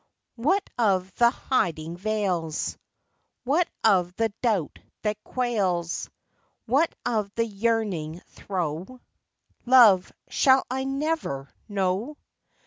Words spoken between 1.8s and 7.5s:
veils? What of the doubt that quails What of the